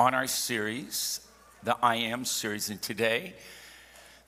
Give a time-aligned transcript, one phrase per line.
[0.00, 1.20] on our series,
[1.62, 2.70] the I Am series.
[2.70, 3.34] And today,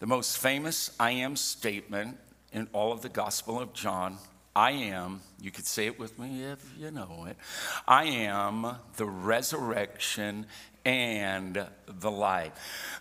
[0.00, 2.18] the most famous I Am statement
[2.52, 4.18] in all of the Gospel of John
[4.54, 7.38] I am, you could say it with me if you know it,
[7.88, 8.66] I am
[8.98, 10.44] the resurrection
[10.84, 12.52] and the life.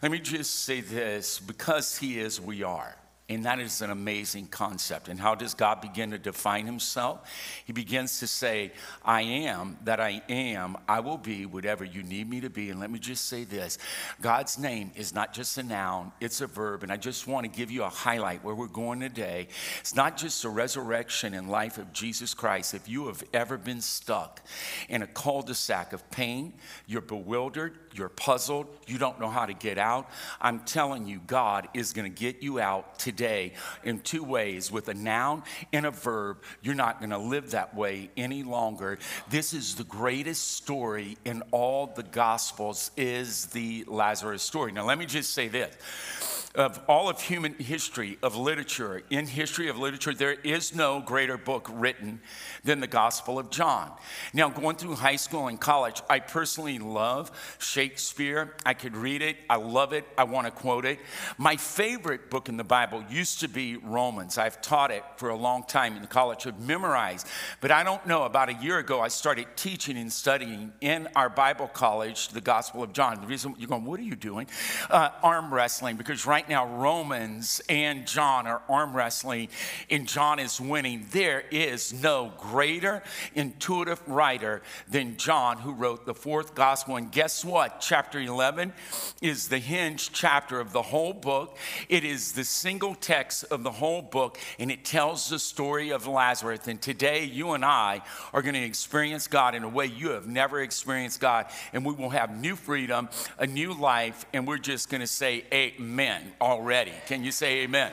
[0.01, 2.95] Let me just say this because He is, we are.
[3.35, 5.08] And that is an amazing concept.
[5.08, 7.31] And how does God begin to define himself?
[7.66, 8.73] He begins to say,
[9.05, 10.76] I am that I am.
[10.85, 12.71] I will be whatever you need me to be.
[12.71, 13.77] And let me just say this
[14.20, 16.84] God's name is not just a noun, it's a verb.
[16.84, 19.48] And I just want to give you a highlight where we're going today.
[19.79, 22.73] It's not just the resurrection and life of Jesus Christ.
[22.73, 24.41] If you have ever been stuck
[24.90, 26.54] in a cul de sac of pain,
[26.85, 30.10] you're bewildered, you're puzzled, you don't know how to get out,
[30.41, 34.71] I'm telling you, God is going to get you out today today in two ways
[34.71, 36.37] with a noun and a verb.
[36.63, 38.97] You're not going to live that way any longer.
[39.29, 44.71] This is the greatest story in all the Gospels is the Lazarus story.
[44.71, 49.70] Now, let me just say this of all of human history, of literature, in history
[49.70, 52.20] of literature, there is no greater book written
[52.63, 53.91] than the Gospel of John.
[54.34, 58.55] Now, going through high school and college, I personally love Shakespeare.
[58.66, 60.99] I could read it, I love it, I want to quote it.
[61.38, 64.38] My favorite book in the Bible used to be Romans.
[64.38, 67.28] I've taught it for a long time in college, I've memorized.
[67.62, 71.29] But I don't know, about a year ago, I started teaching and studying in our
[71.29, 73.22] Bible college the Gospel of John.
[73.22, 74.47] The reason you're going, what are you doing?
[74.90, 79.49] Uh, arm wrestling, because right now Romans and John are arm wrestling,
[79.89, 81.05] and John is winning.
[81.11, 83.03] There is no greater
[83.35, 86.95] intuitive writer than John, who wrote the fourth gospel.
[86.95, 87.81] And guess what?
[87.81, 88.73] Chapter 11
[89.21, 91.57] is the hinge chapter of the whole book.
[91.89, 96.07] It is the single text of the whole book, and it tells the story of
[96.07, 96.67] Lazarus.
[96.67, 98.01] And today, you and I
[98.33, 101.93] are going to experience God in a way you have never experienced God, and we
[101.93, 106.93] will have new freedom, a new life, and we're just going to say amen already.
[107.07, 107.91] Can you say amen?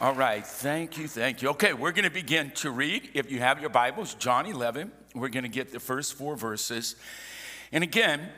[0.00, 1.48] All right, thank you, thank you.
[1.50, 3.08] Okay, we're going to begin to read.
[3.14, 6.96] If you have your Bibles, John 11, we're going to get the first four verses.
[7.72, 8.28] And again,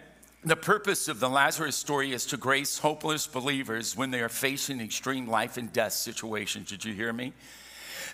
[0.45, 4.81] the purpose of the Lazarus story is to grace hopeless believers when they are facing
[4.81, 6.71] extreme life and death situations.
[6.71, 7.33] Did you hear me?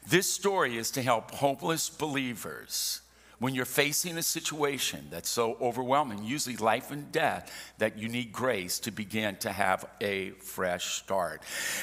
[0.09, 3.03] This story is to help hopeless believers
[3.45, 8.33] when you're facing a situation that's so overwhelming, usually life and death, that you need
[8.33, 11.43] grace to begin to have a fresh start.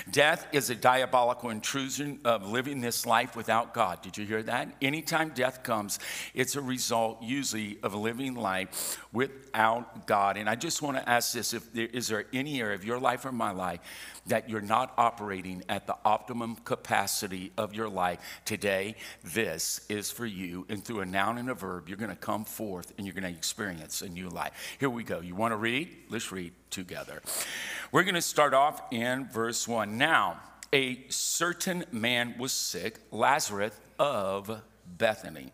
[0.10, 4.02] Death is a diabolical intrusion of living this life without God.
[4.02, 4.70] Did you hear that?
[4.82, 6.00] Anytime death comes,
[6.34, 10.38] it's a result usually of living life without God.
[10.38, 13.00] And I just want to ask this if there, is there any area of your
[13.00, 13.82] life or my life
[14.28, 20.26] that you're not operating at the optimum capacity of your life today, this is for
[20.26, 20.66] you.
[20.70, 23.32] And through a noun and a verb, you're going to come forth and you're going
[23.32, 24.52] to experience a new life.
[24.80, 25.20] Here we go.
[25.22, 25.90] You want to read?
[26.10, 27.22] Let's read together.
[27.92, 29.98] We're going to start off in verse 1.
[29.98, 30.40] Now,
[30.74, 34.62] a certain man was sick, Lazarus of
[34.98, 35.52] Bethany,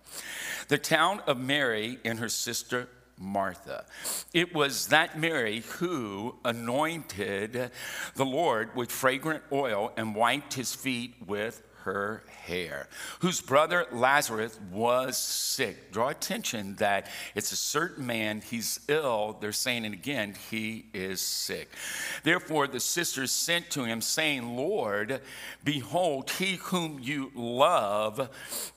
[0.68, 3.86] the town of Mary and her sister Martha.
[4.34, 7.72] It was that Mary who anointed
[8.16, 12.90] the Lord with fragrant oil and wiped his feet with her hair,
[13.22, 15.94] whose brother Lazarus was sick.
[15.94, 19.38] Draw attention that it's a certain man, he's ill.
[19.40, 21.70] They're saying it again, he is sick.
[22.24, 25.22] Therefore, the sisters sent to him, saying, Lord,
[25.64, 28.30] behold, he whom you love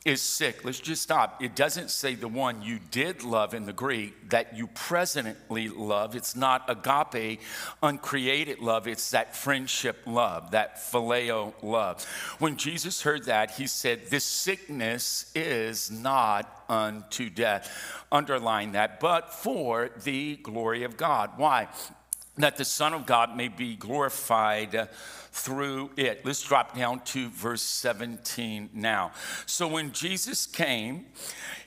[0.05, 0.65] is sick.
[0.65, 1.43] Let's just stop.
[1.43, 6.15] It doesn't say the one you did love in the Greek that you presently love.
[6.15, 7.41] It's not agape,
[7.83, 8.87] uncreated love.
[8.87, 12.05] It's that friendship love, that phileo love.
[12.39, 18.05] When Jesus heard that, he said, This sickness is not unto death.
[18.13, 21.33] Underline that, but for the glory of God.
[21.37, 21.69] Why?
[22.37, 24.89] That the Son of God may be glorified
[25.33, 26.25] through it.
[26.25, 29.13] Let's drop down to verse 17 now.
[29.47, 31.07] So when Jesus came,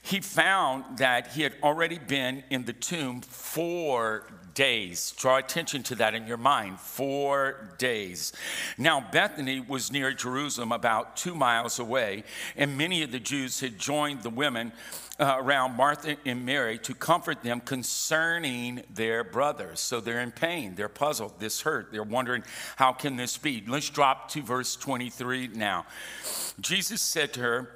[0.02, 5.12] he found that he had already been in the tomb four days.
[5.18, 6.80] Draw attention to that in your mind.
[6.80, 8.32] Four days.
[8.78, 12.24] Now, Bethany was near Jerusalem, about two miles away,
[12.56, 14.72] and many of the Jews had joined the women
[15.18, 19.80] uh, around Martha and Mary to comfort them concerning their brothers.
[19.80, 22.42] So they're in pain, they're puzzled, this hurt, they're wondering,
[22.76, 23.62] how can this be?
[23.66, 25.86] Let's drop to verse 23 now.
[26.60, 27.70] Jesus said to her,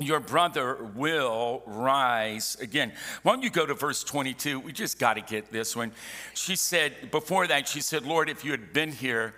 [0.00, 2.92] your brother will rise again.
[3.22, 4.60] Why don't you go to verse 22?
[4.60, 5.92] We just got to get this one.
[6.34, 9.34] She said, before that, she said, Lord, if you had been here,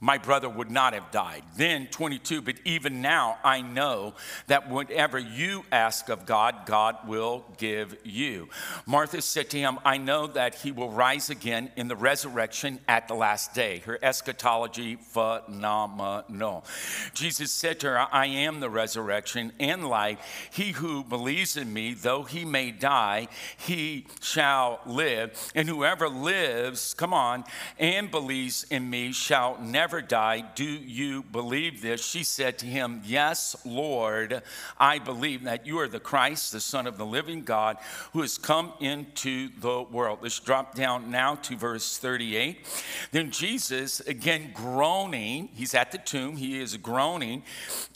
[0.00, 1.42] my brother would not have died.
[1.56, 4.14] Then 22, but even now I know
[4.48, 8.50] that whatever you ask of God, God will give you.
[8.86, 13.08] Martha said to him, I know that he will rise again in the resurrection at
[13.08, 13.78] the last day.
[13.86, 16.66] Her eschatology phenomenal.
[17.14, 20.50] Jesus said to her, I am the resurrection and life.
[20.52, 25.52] He who believes in me, though he may die, he shall live.
[25.54, 27.44] And whoever lives, come on,
[27.78, 30.42] and believes in me shall never never die.
[30.54, 32.02] Do you believe this?
[32.02, 34.40] She said to him, Yes, Lord,
[34.78, 37.76] I believe that you are the Christ, the Son of the living God,
[38.14, 40.20] who has come into the world.
[40.22, 42.64] Let's drop down now to verse 38.
[43.12, 47.42] Then Jesus, again groaning, he's at the tomb, he is groaning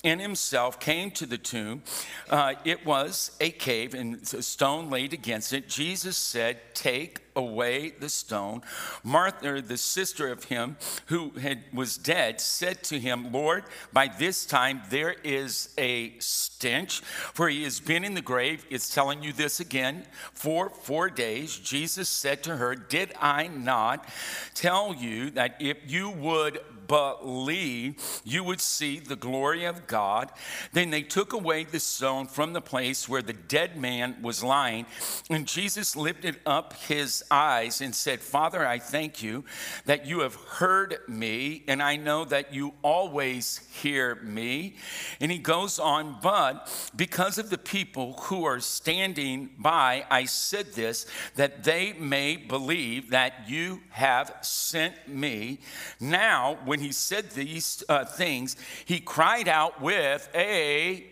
[0.02, 1.82] in himself, came to the tomb.
[2.28, 5.70] Uh, it was a cave and a stone laid against it.
[5.70, 8.60] Jesus said, Take away the stone.
[9.04, 10.76] Martha, the sister of him
[11.06, 17.00] who had, was dead, said to him, Lord, by this time there is a stench,
[17.00, 18.66] for he has been in the grave.
[18.68, 20.04] It's telling you this again
[20.34, 21.56] for four days.
[21.56, 24.06] Jesus said to her, Did I not
[24.54, 26.58] tell you that if you would
[26.88, 30.32] believe, you would see the glory of God.
[30.72, 34.86] Then they took away the stone from the place where the dead man was lying.
[35.30, 39.44] And Jesus lifted up his eyes and said, Father, I thank you
[39.84, 44.76] that you have heard me, and I know that you always hear me.
[45.20, 50.72] And he goes on, but because of the people who are standing by, I said
[50.72, 51.06] this,
[51.36, 55.60] that they may believe that you have sent me.
[56.00, 61.04] Now, when he said these uh, things, he cried out with a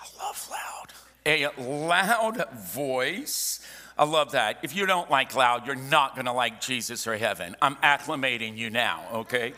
[0.00, 0.92] I love loud.
[1.24, 3.60] A loud voice.
[3.96, 4.58] I love that.
[4.62, 7.54] If you don't like loud, you're not going to like Jesus or heaven.
[7.62, 9.52] I'm acclimating you now, okay?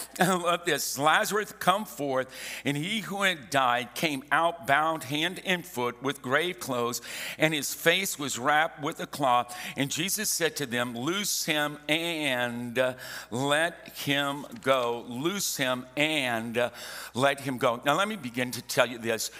[0.20, 0.98] I love this.
[0.98, 2.28] Lazarus come forth,
[2.64, 7.00] and he who had died came out bound hand and foot with grave clothes,
[7.38, 9.56] and his face was wrapped with a cloth.
[9.76, 12.94] And Jesus said to them, Loose him and uh,
[13.30, 15.04] let him go.
[15.08, 16.70] Loose him and uh,
[17.14, 17.80] let him go.
[17.84, 19.30] Now, let me begin to tell you this.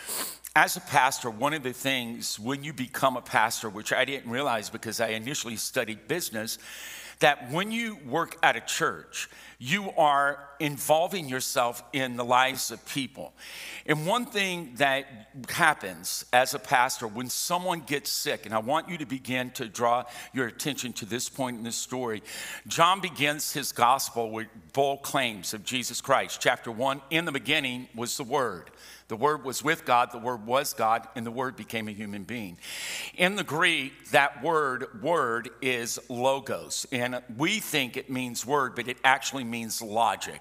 [0.55, 4.31] As a pastor, one of the things when you become a pastor, which I didn't
[4.31, 6.59] realize because I initially studied business,
[7.21, 9.31] that when you work at a church,
[9.63, 13.33] you are involving yourself in the lives of people.
[13.87, 15.07] And one thing that
[15.49, 19.69] happens as a pastor when someone gets sick, and I want you to begin to
[19.69, 22.25] draw your attention to this point in the story.
[22.67, 26.41] John begins his gospel with bold claims of Jesus Christ.
[26.41, 28.71] Chapter one, in the beginning was the Word.
[29.09, 32.23] The Word was with God, the Word was God, and the Word became a human
[32.23, 32.57] being.
[33.19, 36.87] In the Greek, that word, word, is logos.
[36.93, 40.41] And we think it means word, but it actually means logic.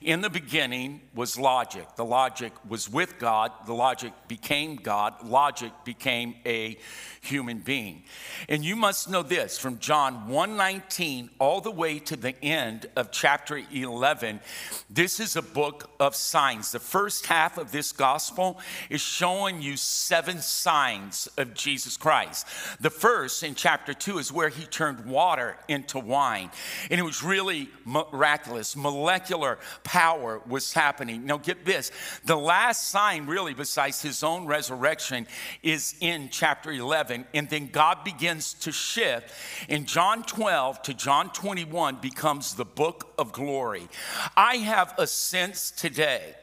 [0.00, 1.86] In the beginning was logic.
[1.96, 6.78] The logic was with God, the logic became God, logic became a
[7.20, 8.04] human being.
[8.48, 13.10] And you must know this from John 1:19 all the way to the end of
[13.10, 14.40] chapter 11.
[14.88, 16.72] This is a book of signs.
[16.72, 18.58] The first half of this gospel
[18.90, 22.46] is showing you seven signs of Jesus Christ.
[22.80, 26.50] The first in chapter two is where he turned water into wine.
[26.90, 28.51] And it was really miraculous.
[28.76, 31.26] Molecular power was happening.
[31.26, 31.90] Now, get this
[32.24, 35.26] the last sign, really, besides his own resurrection,
[35.62, 37.26] is in chapter 11.
[37.34, 39.32] And then God begins to shift.
[39.68, 43.88] In John 12 to John 21 becomes the book of glory.
[44.36, 46.34] I have a sense today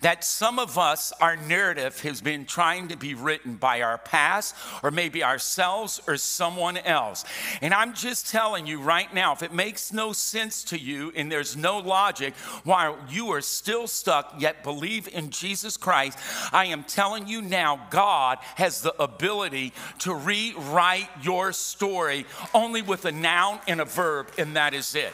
[0.00, 4.54] that some of us, our narrative has been trying to be written by our past
[4.82, 7.24] or maybe ourselves or someone else.
[7.60, 11.30] And I'm just telling you right now, if it makes no sense to you and
[11.30, 16.18] there's no logic while you are still stuck yet believe in Jesus Christ,
[16.52, 23.04] I am telling you now, God has the ability to rewrite your story only with
[23.04, 25.12] a noun and a verb, and that is it.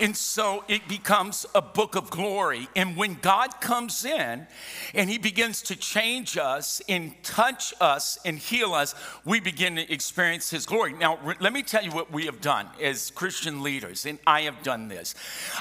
[0.00, 2.68] And so it becomes a book of glory.
[2.76, 4.46] And when God comes in
[4.94, 9.92] and he begins to change us and touch us and heal us, we begin to
[9.92, 10.92] experience his glory.
[10.92, 14.42] Now, re- let me tell you what we have done as Christian leaders, and I
[14.42, 15.14] have done this.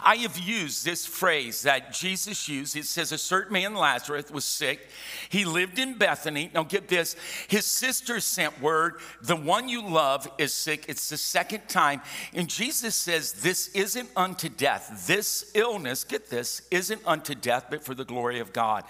[0.03, 2.75] I have used this phrase that Jesus used.
[2.75, 4.87] It says, A certain man, Lazarus, was sick.
[5.29, 6.51] He lived in Bethany.
[6.53, 7.15] Now, get this
[7.47, 10.85] his sister sent word, The one you love is sick.
[10.87, 12.01] It's the second time.
[12.33, 15.07] And Jesus says, This isn't unto death.
[15.07, 18.83] This illness, get this, isn't unto death, but for the glory of God.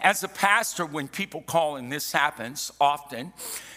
[0.00, 3.32] As a pastor, when people call and this happens often,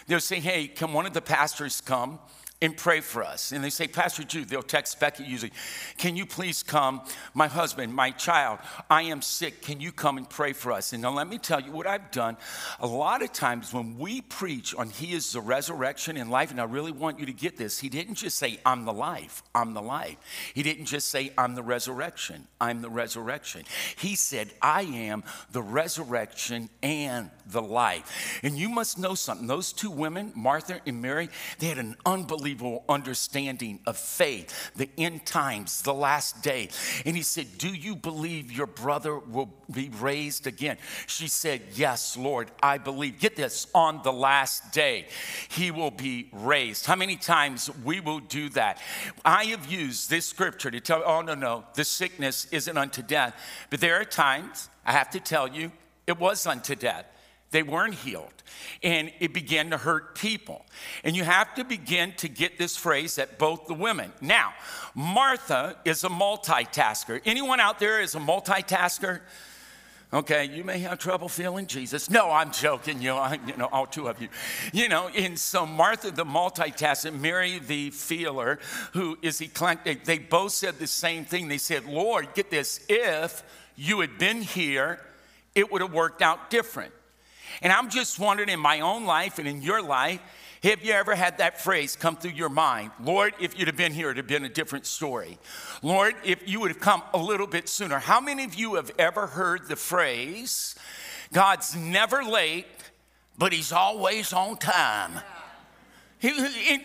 [0.08, 2.18] they'll say, Hey, can one of the pastors come?
[2.60, 3.52] And pray for us.
[3.52, 5.52] And they say, Pastor Jude, they'll text Becky usually,
[5.96, 7.02] Can you please come?
[7.32, 8.58] My husband, my child,
[8.90, 9.62] I am sick.
[9.62, 10.92] Can you come and pray for us?
[10.92, 12.36] And now let me tell you what I've done.
[12.80, 16.60] A lot of times when we preach on He is the resurrection and life, and
[16.60, 19.74] I really want you to get this, He didn't just say, I'm the life, I'm
[19.74, 20.16] the life.
[20.52, 23.64] He didn't just say, I'm the resurrection, I'm the resurrection.
[23.96, 25.22] He said, I am
[25.52, 28.40] the resurrection and the life.
[28.42, 29.46] And you must know something.
[29.46, 31.28] Those two women, Martha and Mary,
[31.60, 32.47] they had an unbelievable
[32.88, 36.68] understanding of faith, the end times, the last day.
[37.04, 40.78] And he said, Do you believe your brother will be raised again?
[41.06, 43.18] She said, Yes, Lord, I believe.
[43.18, 45.06] Get this, on the last day,
[45.48, 46.86] he will be raised.
[46.86, 48.80] How many times we will do that?
[49.24, 53.34] I have used this scripture to tell, oh, no, no, the sickness isn't unto death.
[53.70, 55.72] But there are times, I have to tell you,
[56.06, 57.04] it was unto death.
[57.50, 58.32] They weren't healed.
[58.82, 60.64] And it began to hurt people.
[61.02, 64.12] And you have to begin to get this phrase at both the women.
[64.20, 64.52] Now,
[64.94, 67.20] Martha is a multitasker.
[67.24, 69.20] Anyone out there is a multitasker?
[70.10, 72.08] Okay, you may have trouble feeling Jesus.
[72.08, 73.02] No, I'm joking.
[73.02, 74.28] You know, I, you know, all two of you.
[74.72, 78.58] You know, and so Martha, the multitasker, Mary, the feeler,
[78.94, 80.04] who is eclectic.
[80.04, 81.48] They both said the same thing.
[81.48, 82.80] They said, "Lord, get this.
[82.88, 83.42] If
[83.76, 85.04] you had been here,
[85.54, 86.94] it would have worked out different."
[87.62, 90.20] And I'm just wondering in my own life and in your life,
[90.62, 92.90] have you ever had that phrase come through your mind?
[93.00, 95.38] Lord, if you'd have been here, it'd have been a different story.
[95.82, 98.00] Lord, if you would have come a little bit sooner.
[98.00, 100.74] How many of you have ever heard the phrase,
[101.32, 102.66] God's never late,
[103.36, 105.20] but he's always on time?
[106.18, 106.80] He, he,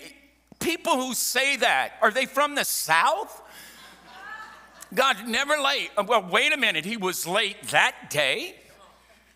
[0.60, 3.41] people who say that, are they from the South?
[4.93, 5.89] God's never late.
[6.05, 8.55] Well, wait a minute, he was late that day.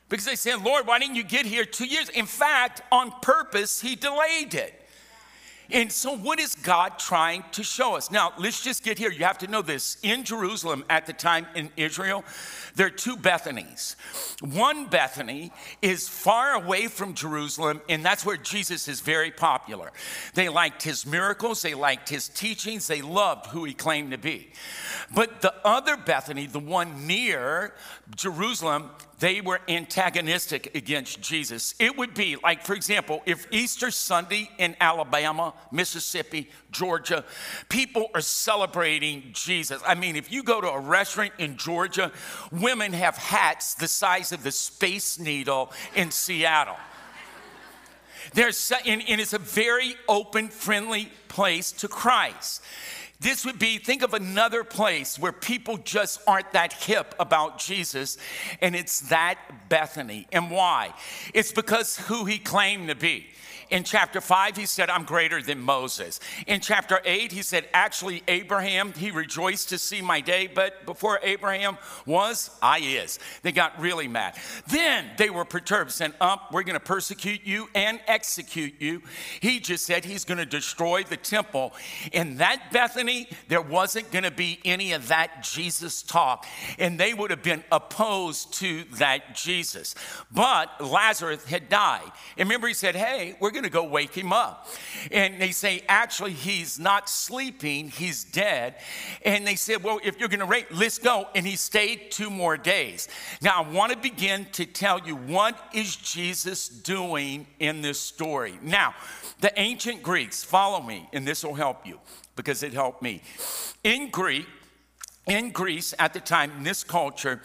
[0.10, 2.10] Because they said, Lord, why didn't you get here two years?
[2.10, 4.74] In fact, on purpose, he delayed it.
[5.70, 8.10] And so, what is God trying to show us?
[8.10, 9.12] Now, let's just get here.
[9.12, 9.98] You have to know this.
[10.02, 12.24] In Jerusalem at the time in Israel,
[12.76, 13.96] there are two Bethanies.
[14.42, 19.92] One Bethany is far away from Jerusalem, and that's where Jesus is very popular.
[20.36, 24.52] They liked his miracles, they liked his teachings, they loved who he claimed to be.
[25.14, 27.74] But the other Bethany, the one near
[28.16, 31.74] Jerusalem, they were antagonistic against Jesus.
[31.80, 37.26] It would be like, for example, if Easter Sunday in Alabama, Mississippi, Georgia,
[37.68, 39.82] people are celebrating Jesus.
[39.86, 42.12] I mean, if you go to a restaurant in Georgia,
[42.52, 46.78] women have hats the size of the Space Needle in Seattle.
[48.34, 52.62] There's, and, and it's a very open, friendly place to Christ.
[53.20, 58.18] This would be, think of another place where people just aren't that hip about Jesus,
[58.62, 60.28] and it's that Bethany.
[60.32, 60.94] And why?
[61.34, 63.28] It's because who he claimed to be.
[63.70, 66.20] In chapter 5, he said, I'm greater than Moses.
[66.48, 71.20] In chapter 8, he said, Actually, Abraham, he rejoiced to see my day, but before
[71.22, 73.20] Abraham was, I is.
[73.42, 74.36] They got really mad.
[74.70, 79.02] Then they were perturbed, saying, Up, we're going to persecute you and execute you.
[79.42, 81.74] He just said he's going to destroy the temple.
[82.14, 86.46] In that Bethany, there wasn't going to be any of that Jesus talk,
[86.80, 89.94] and they would have been opposed to that Jesus.
[90.32, 92.12] But Lazarus had died.
[92.38, 94.68] And remember, he said, Hey, we're going to go wake him up.
[95.12, 98.76] And they say, actually, he's not sleeping, he's dead.
[99.26, 101.28] And they said, well, if you're going to wait, let's go.
[101.34, 103.08] And he stayed two more days.
[103.42, 108.60] Now, I want to begin to tell you what is Jesus doing in this story.
[108.62, 108.94] Now,
[109.40, 112.00] the ancient Greeks, follow me, and this will help you
[112.36, 113.24] because it helped me.
[113.84, 114.46] In Greek,
[115.26, 117.42] in Greece at the time, in this culture,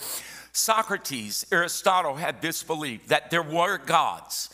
[0.52, 4.50] Socrates, Aristotle had this belief that there were gods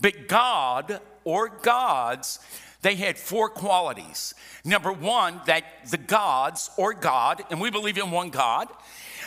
[0.00, 2.38] but God or gods,
[2.82, 4.34] they had four qualities.
[4.64, 8.68] Number one, that the gods or God, and we believe in one God,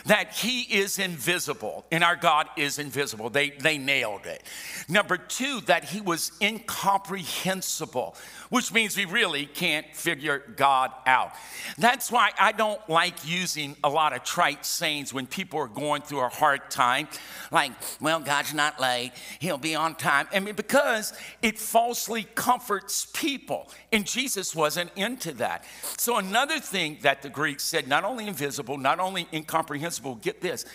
[0.05, 3.29] that he is invisible and our God is invisible.
[3.29, 4.43] They, they nailed it.
[4.89, 8.15] Number two, that he was incomprehensible,
[8.49, 11.33] which means we really can't figure God out.
[11.77, 16.01] That's why I don't like using a lot of trite sayings when people are going
[16.01, 17.07] through a hard time,
[17.51, 20.27] like, well, God's not late, he'll be on time.
[20.33, 23.69] I mean, because it falsely comforts people.
[23.91, 25.63] And Jesus wasn't into that.
[25.97, 30.65] So, another thing that the Greeks said, not only invisible, not only incomprehensible, get this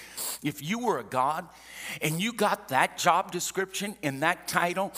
[0.42, 1.46] if you were a God,
[2.02, 4.92] and you got that job description in that title,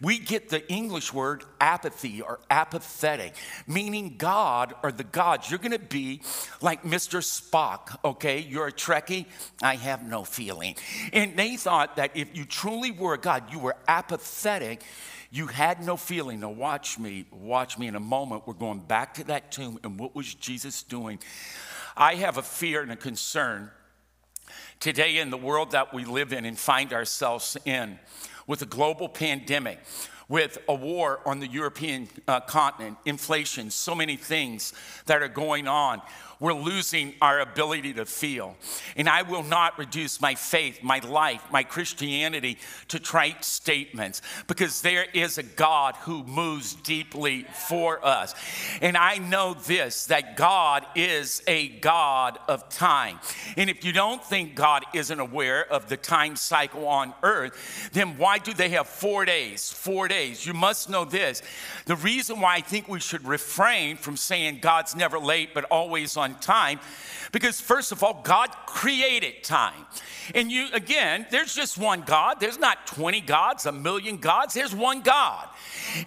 [0.00, 3.34] we get the English word apathy or apathetic,
[3.66, 5.50] meaning God or the gods.
[5.50, 6.20] You're gonna be
[6.60, 7.20] like Mr.
[7.20, 8.40] Spock, okay?
[8.40, 9.26] You're a Trekkie,
[9.62, 10.76] I have no feeling.
[11.12, 14.82] And they thought that if you truly were a God, you were apathetic.
[15.30, 16.38] You had no feeling.
[16.38, 18.46] Now, watch me, watch me in a moment.
[18.46, 21.18] We're going back to that tomb and what was Jesus doing?
[21.96, 23.70] I have a fear and a concern
[24.80, 27.98] today in the world that we live in and find ourselves in
[28.46, 29.78] with a global pandemic
[30.28, 34.72] with a war on the European uh, continent, inflation, so many things
[35.06, 36.02] that are going on
[36.40, 38.56] we're losing our ability to feel.
[38.96, 44.82] And I will not reduce my faith, my life, my Christianity to trite statements because
[44.82, 48.34] there is a God who moves deeply for us.
[48.80, 53.18] And I know this that God is a God of time.
[53.56, 58.18] And if you don't think God isn't aware of the time cycle on earth, then
[58.18, 59.70] why do they have four days?
[59.70, 60.46] Four days.
[60.46, 61.42] You must know this.
[61.86, 66.16] The reason why I think we should refrain from saying God's never late but always
[66.16, 66.80] on on time
[67.34, 69.86] because, first of all, God created time.
[70.34, 72.38] And you, again, there's just one God.
[72.38, 74.54] There's not 20 gods, a million gods.
[74.54, 75.48] There's one God.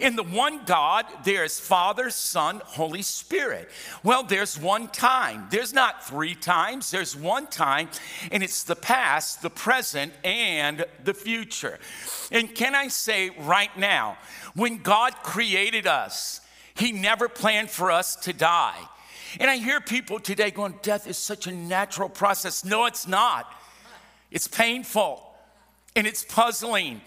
[0.00, 3.68] In the one God, there's Father, Son, Holy Spirit.
[4.02, 5.48] Well, there's one time.
[5.50, 7.90] There's not three times, there's one time,
[8.32, 11.78] and it's the past, the present, and the future.
[12.32, 14.16] And can I say right now,
[14.54, 16.40] when God created us,
[16.74, 18.78] He never planned for us to die.
[19.38, 22.64] And I hear people today going, death is such a natural process.
[22.64, 23.52] No, it's not.
[24.30, 25.22] It's painful
[25.96, 27.00] and it's puzzling.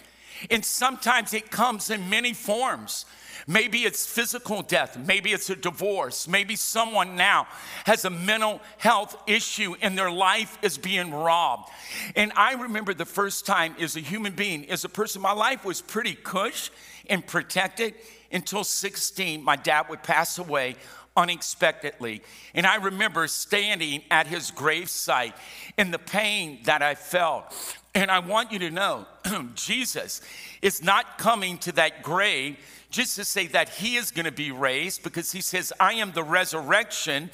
[0.50, 3.06] And sometimes it comes in many forms.
[3.48, 4.98] Maybe it's physical death.
[4.98, 6.28] Maybe it's a divorce.
[6.28, 7.48] Maybe someone now
[7.86, 11.70] has a mental health issue and their life is being robbed.
[12.16, 15.66] And I remember the first time as a human being, as a person, my life
[15.66, 16.72] was pretty cush
[17.10, 17.96] and protected
[18.32, 19.44] until 16.
[19.44, 20.76] My dad would pass away
[21.16, 22.22] unexpectedly.
[22.54, 25.34] And I remember standing at his gravesite
[25.78, 27.54] and the pain that I felt.
[27.94, 29.06] And I want you to know
[29.56, 30.22] Jesus
[30.62, 32.58] is not coming to that grave
[32.90, 36.12] just to say that he is going to be raised because he says, I am
[36.12, 37.30] the resurrection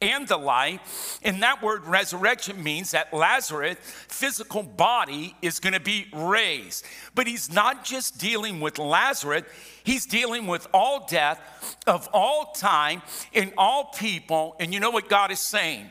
[0.00, 1.18] and the life.
[1.24, 6.84] And that word resurrection means that Lazarus' physical body is going to be raised.
[7.14, 9.44] But he's not just dealing with Lazarus,
[9.84, 14.56] he's dealing with all death of all time in all people.
[14.60, 15.88] And you know what God is saying?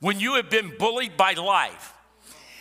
[0.00, 1.94] When you have been bullied by life,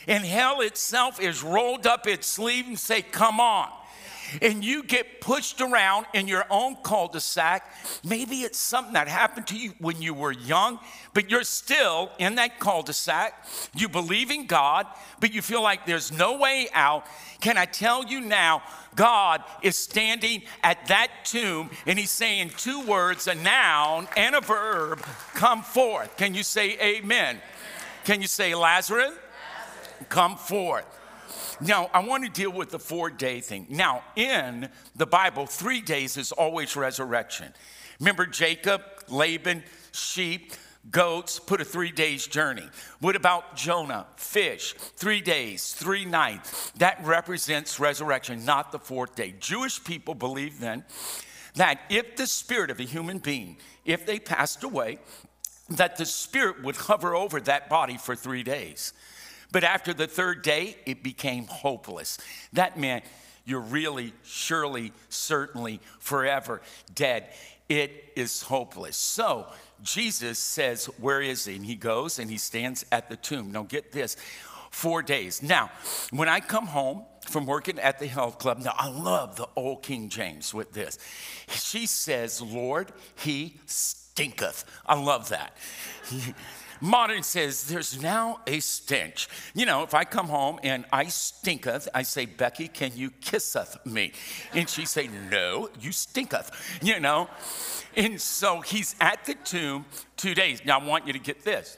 [0.08, 3.69] and hell itself is rolled up its sleeve and say, Come on
[4.41, 7.63] and you get pushed around in your own cul de sac,
[8.03, 10.79] maybe it's something that happened to you when you were young,
[11.13, 13.45] but you're still in that cul de sac.
[13.73, 14.88] You believe in God,
[15.19, 17.05] but you feel like there's no way out.
[17.41, 18.63] Can I tell you now,
[18.95, 24.41] God is standing at that tomb and he's saying two words, a noun and a
[24.41, 26.15] verb, come forth.
[26.17, 27.41] Can you say amen?
[28.05, 29.09] Can you say Lazarus?
[29.09, 29.19] Lazarus.
[30.09, 30.85] Come forth.
[31.61, 33.67] Now, I want to deal with the four day thing.
[33.69, 37.53] Now, in the Bible, three days is always resurrection.
[37.99, 40.53] Remember Jacob, Laban, sheep,
[40.91, 42.67] goats, put a three days journey.
[42.99, 44.05] What about Jonah?
[44.17, 46.71] Fish, three days, three nights.
[46.71, 49.33] That represents resurrection, not the fourth day.
[49.39, 50.83] Jewish people believe then
[51.55, 54.99] that if the spirit of a human being, if they passed away,
[55.69, 58.93] that the spirit would hover over that body for three days.
[59.55, 62.17] But after the third day, it became hopeless.
[62.51, 63.05] That meant
[63.45, 66.61] you're really, surely, certainly, forever
[66.93, 67.29] dead.
[67.69, 68.97] It is hopeless.
[68.97, 69.47] So
[69.81, 71.55] Jesus says, Where is he?
[71.55, 73.53] And he goes and he stands at the tomb.
[73.53, 74.17] Now, get this
[74.71, 75.41] four days.
[75.41, 75.71] Now,
[76.11, 79.83] when I come home from working at the health club, now I love the old
[79.83, 80.99] King James with this.
[81.47, 84.65] She says, Lord, he stinketh.
[84.85, 85.55] I love that.
[86.85, 89.27] Modern says there's now a stench.
[89.55, 93.83] You know, if I come home and I stinketh, I say, Becky, can you kisseth
[93.87, 94.11] me?
[94.53, 96.51] And she say, No, you stinketh.
[96.83, 97.27] You know,
[97.97, 100.63] and so he's at the tomb two days.
[100.63, 101.75] Now I want you to get this.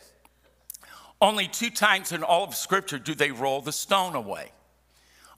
[1.22, 4.52] Only two times in all of Scripture do they roll the stone away.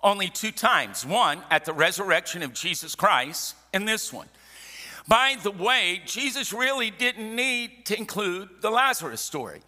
[0.02, 1.06] Only two times.
[1.06, 4.30] One at the resurrection of Jesus Christ, and this one.
[5.10, 9.62] By the way, Jesus really didn't need to include the Lazarus story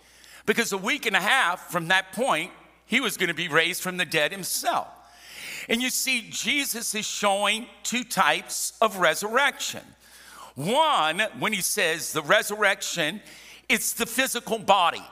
[0.45, 2.51] because a week and a half from that point,
[2.85, 4.87] he was going to be raised from the dead himself.
[5.67, 9.81] And you see, Jesus is showing two types of resurrection.
[10.53, 13.19] One, when he says the resurrection,
[13.67, 15.03] it's the physical body.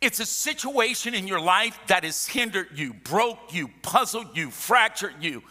[0.00, 5.16] It's a situation in your life that has hindered you, broke you, puzzled you, fractured
[5.20, 5.42] you,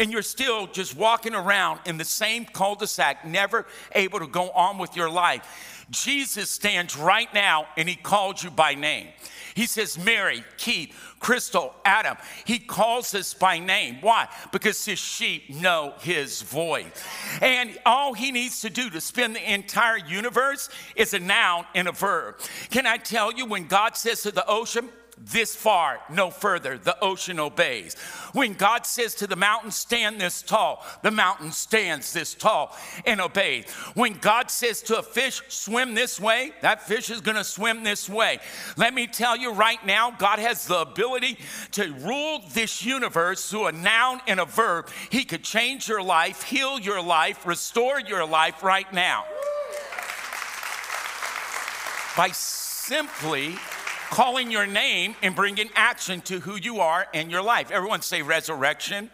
[0.00, 4.26] and you're still just walking around in the same cul de sac, never able to
[4.26, 5.86] go on with your life.
[5.90, 9.08] Jesus stands right now and he calls you by name.
[9.54, 12.16] He says, Mary, Keith, Crystal, Adam.
[12.44, 13.98] He calls us by name.
[14.00, 14.28] Why?
[14.52, 16.86] Because his sheep know his voice.
[17.42, 21.88] And all he needs to do to spin the entire universe is a noun and
[21.88, 22.36] a verb.
[22.70, 24.88] Can I tell you when God says to the ocean,
[25.24, 27.94] this far, no further, the ocean obeys.
[28.32, 32.76] When God says to the mountain, stand this tall, the mountain stands this tall
[33.06, 33.70] and obeys.
[33.94, 38.08] When God says to a fish, swim this way, that fish is gonna swim this
[38.08, 38.38] way.
[38.76, 41.38] Let me tell you right now, God has the ability
[41.72, 44.88] to rule this universe through a noun and a verb.
[45.10, 49.24] He could change your life, heal your life, restore your life right now.
[52.16, 53.56] By simply
[54.10, 57.70] calling your name and bringing action to who you are in your life.
[57.70, 59.10] Everyone say resurrection,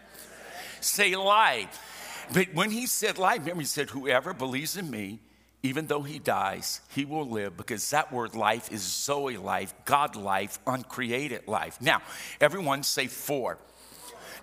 [0.81, 2.29] say life.
[2.33, 5.21] But when he said life, remember he said, Whoever believes in me,
[5.63, 10.15] even though he dies, he will live because that word life is Zoe life, God
[10.15, 11.81] life, uncreated life.
[11.81, 12.03] Now,
[12.41, 13.59] everyone say four.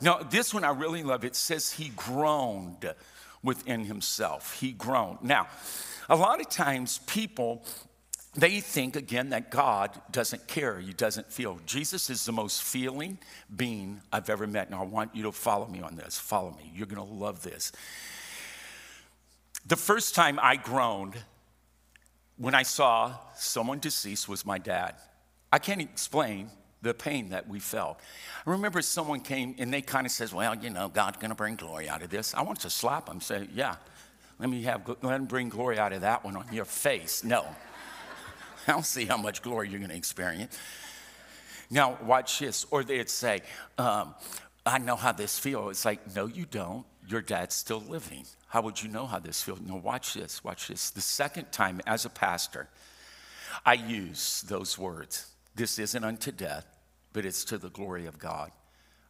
[0.01, 1.23] Now, this one I really love.
[1.23, 2.91] It says he groaned
[3.43, 4.59] within himself.
[4.59, 5.19] He groaned.
[5.21, 5.47] Now,
[6.09, 7.63] a lot of times people
[8.33, 11.59] they think again that God doesn't care, He doesn't feel.
[11.65, 13.17] Jesus is the most feeling
[13.53, 14.69] being I've ever met.
[14.69, 16.17] Now, I want you to follow me on this.
[16.17, 16.71] Follow me.
[16.73, 17.71] You're going to love this.
[19.65, 21.15] The first time I groaned
[22.37, 24.95] when I saw someone deceased was my dad.
[25.51, 26.49] I can't explain
[26.81, 27.99] the pain that we felt.
[28.45, 31.35] I remember someone came and they kind of says, "Well, you know, God's going to
[31.35, 33.75] bring glory out of this." I want to slap them, say, "Yeah,
[34.39, 37.45] let me have let him bring glory out of that one on your face." No.
[38.67, 40.58] I'll see how much glory you're going to experience.
[41.69, 42.65] Now, watch this.
[42.69, 43.41] Or they'd say,
[43.78, 44.13] um,
[44.65, 45.71] I know how this feels.
[45.71, 46.86] It's like, no, you don't.
[47.08, 48.26] Your dad's still living.
[48.47, 49.62] How would you know how this feels?
[49.62, 50.43] No, watch this.
[50.43, 50.91] Watch this.
[50.91, 52.67] The second time as a pastor,
[53.65, 55.32] I use those words.
[55.56, 56.65] This isn't unto death,
[57.13, 58.52] but it's to the glory of God.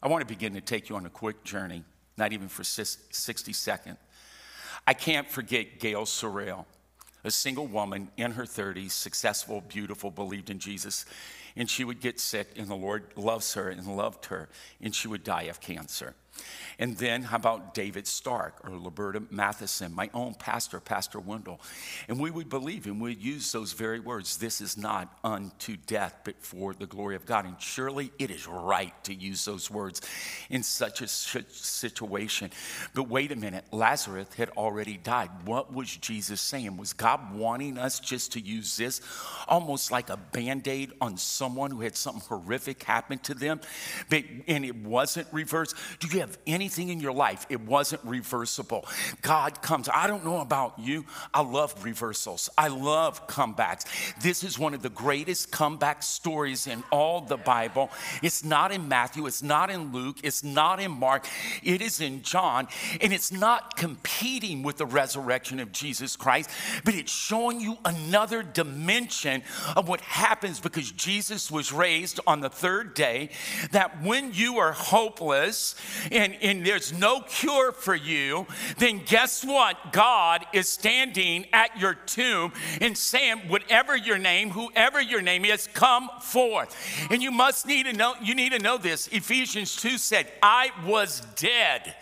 [0.01, 1.83] I want to begin to take you on a quick journey,
[2.17, 3.97] not even for 60 seconds.
[4.87, 6.65] I can't forget Gail Sorrell
[7.23, 11.05] a single woman in her 30s, successful, beautiful, believed in Jesus.
[11.55, 14.49] And she would get sick, and the Lord loves her and loved her,
[14.81, 16.15] and she would die of cancer.
[16.79, 21.61] And then, how about David Stark or Liberta Matheson, my own pastor, Pastor Wendell?
[22.07, 26.15] And we would believe and we'd use those very words this is not unto death,
[26.23, 27.45] but for the glory of God.
[27.45, 30.01] And surely it is right to use those words
[30.49, 32.51] in such a situation.
[32.93, 35.29] But wait a minute, Lazarus had already died.
[35.45, 36.77] What was Jesus saying?
[36.77, 39.01] Was God wanting us just to use this
[39.47, 43.61] almost like a band aid on someone who had something horrific happen to them?
[44.09, 45.75] But, and it wasn't reversed?
[45.99, 48.85] Do you have anything in your life, it wasn't reversible.
[49.21, 49.89] God comes.
[49.93, 51.05] I don't know about you.
[51.33, 52.49] I love reversals.
[52.57, 53.85] I love comebacks.
[54.21, 57.89] This is one of the greatest comeback stories in all the Bible.
[58.21, 61.27] It's not in Matthew, it's not in Luke, it's not in Mark,
[61.63, 62.67] it is in John,
[62.99, 66.49] and it's not competing with the resurrection of Jesus Christ,
[66.83, 69.43] but it's showing you another dimension
[69.75, 73.29] of what happens because Jesus was raised on the third day.
[73.71, 75.75] That when you are hopeless
[76.11, 78.45] and, and there's no cure for you,
[78.77, 79.93] then guess what?
[79.93, 85.67] God is standing at your tomb and saying, whatever your name, whoever your name is,
[85.73, 86.75] come forth.
[87.09, 89.07] And you must need to know, you need to know this.
[89.07, 91.95] Ephesians 2 said, I was dead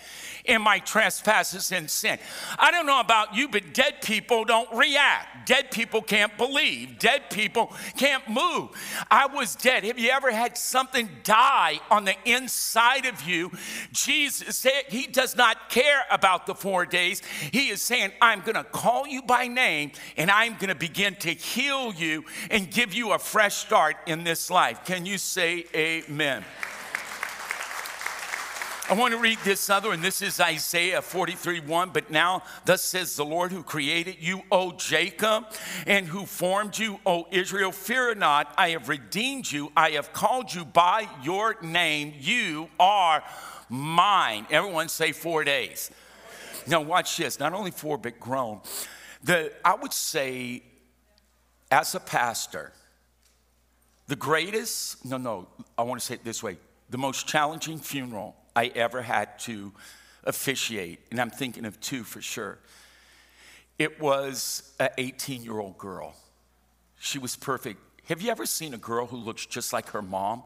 [0.50, 2.18] in my trespasses and sin.
[2.58, 5.48] I don't know about you, but dead people don't react.
[5.48, 6.98] Dead people can't believe.
[7.00, 8.70] Dead people can't move.
[9.12, 9.84] I was dead.
[9.84, 13.52] Have you ever had something die on the inside of you?
[13.92, 17.22] Jesus said he does not care about the four days.
[17.52, 21.16] He is saying, I'm going to call you by name and I'm going to begin
[21.18, 24.84] to heal you and give you a fresh start in this life.
[24.84, 26.44] Can you say amen?
[28.90, 30.02] I want to read this other one.
[30.02, 31.92] This is Isaiah 43 1.
[31.92, 35.44] But now, thus says the Lord who created you, O Jacob,
[35.86, 37.72] and who formed you, O Israel.
[37.72, 39.72] Fear not, I have redeemed you.
[39.78, 42.16] I have called you by your name.
[42.20, 43.22] You are
[43.70, 44.48] mine.
[44.50, 45.92] Everyone say four days.
[46.66, 47.40] Now, watch this.
[47.40, 48.60] Not only four, but grown.
[49.24, 50.64] The, I would say,
[51.70, 52.74] as a pastor,
[54.08, 55.48] the greatest, no, no,
[55.78, 56.58] I want to say it this way
[56.90, 59.72] the most challenging funeral I ever had to
[60.26, 62.60] officiate, and I'm thinking of two for sure.
[63.78, 66.14] It was an 18 year old girl.
[67.00, 67.80] She was perfect.
[68.10, 70.44] Have you ever seen a girl who looks just like her mom?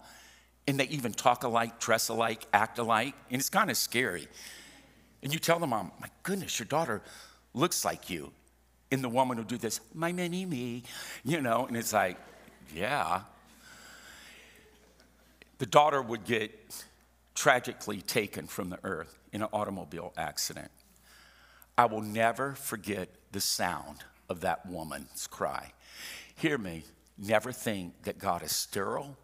[0.68, 3.16] And they even talk alike, dress alike, act alike?
[3.32, 4.28] And it's kind of scary.
[5.24, 7.02] And you tell the mom, my goodness, your daughter
[7.56, 8.32] looks like you.
[8.92, 10.84] And the woman will do this, my mini me,
[11.26, 12.18] you know, and it's like,
[12.76, 13.22] yeah.
[15.58, 16.52] The daughter would get
[17.36, 20.72] tragically taken from the earth in an automobile accident.
[21.78, 25.72] I will never forget the sound of that woman's cry.
[26.36, 26.84] Hear me,
[27.18, 29.18] never think that God is sterile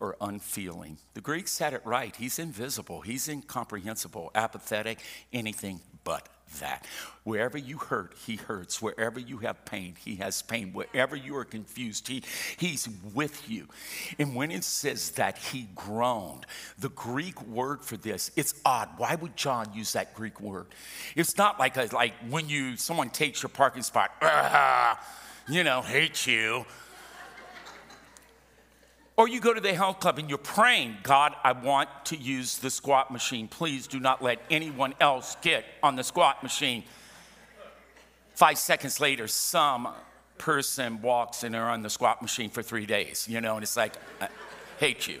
[0.00, 0.98] or unfeeling.
[1.14, 2.14] The Greeks had it right.
[2.16, 4.98] He's invisible, he's incomprehensible, apathetic,
[5.32, 6.28] anything but
[6.60, 6.86] that.
[7.22, 8.82] Wherever you hurt, he hurts.
[8.82, 10.72] Wherever you have pain, he has pain.
[10.72, 12.22] Wherever you are confused, he,
[12.58, 13.66] he's with you.
[14.18, 16.46] And when it says that he groaned,
[16.78, 18.90] the Greek word for this, it's odd.
[18.98, 20.66] Why would John use that Greek word?
[21.16, 24.10] It's not like a, like when you someone takes your parking spot,
[25.48, 26.66] you know, hate you.
[29.16, 32.58] Or you go to the health club and you're praying, God, I want to use
[32.58, 33.46] the squat machine.
[33.46, 36.82] Please do not let anyone else get on the squat machine.
[38.34, 39.88] Five seconds later, some
[40.36, 43.76] person walks and they're on the squat machine for three days, you know, and it's
[43.76, 44.28] like, I
[44.78, 45.20] hate you.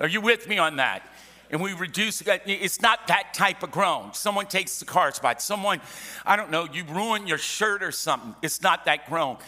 [0.00, 1.08] Are you with me on that?
[1.50, 4.12] And we reduce, uh, it's not that type of groan.
[4.12, 5.40] Someone takes the car spot.
[5.40, 5.80] Someone,
[6.26, 8.34] I don't know, you ruin your shirt or something.
[8.42, 9.38] It's not that groan.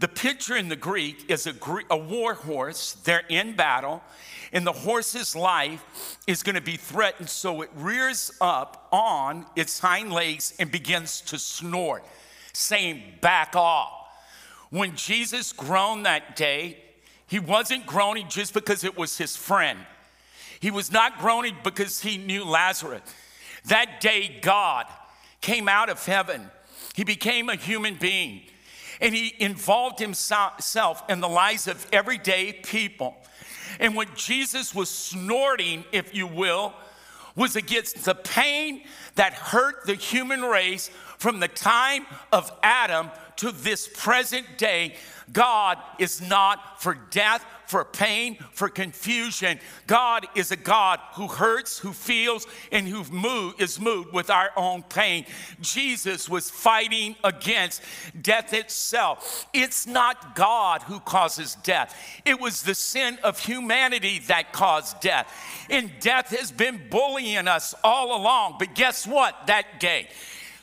[0.00, 1.52] The picture in the Greek is a,
[1.90, 2.92] a war horse.
[3.04, 4.02] They're in battle,
[4.50, 9.78] and the horse's life is going to be threatened, so it rears up on its
[9.78, 12.02] hind legs and begins to snort,
[12.54, 13.92] saying, Back off.
[14.70, 16.78] When Jesus groaned that day,
[17.26, 19.78] he wasn't groaning just because it was his friend.
[20.60, 23.02] He was not groaning because he knew Lazarus.
[23.66, 24.86] That day, God
[25.42, 26.50] came out of heaven.
[26.94, 28.42] He became a human being
[29.00, 33.16] and he involved himself in the lives of everyday people.
[33.78, 36.74] And what Jesus was snorting, if you will,
[37.36, 38.82] was against the pain
[39.14, 44.94] that hurt the human race from the time of Adam to this present day.
[45.32, 49.60] God is not for death, for pain, for confusion.
[49.86, 54.50] God is a God who hurts, who feels, and who move, is moved with our
[54.56, 55.24] own pain.
[55.60, 57.82] Jesus was fighting against
[58.20, 59.46] death itself.
[59.54, 65.32] It's not God who causes death, it was the sin of humanity that caused death.
[65.70, 68.56] And death has been bullying us all along.
[68.58, 69.46] But guess what?
[69.46, 70.08] That day,